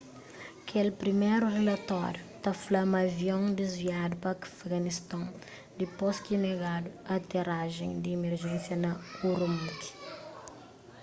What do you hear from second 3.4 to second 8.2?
desviadu pa afeganiston dipôs ki negadu aterajen di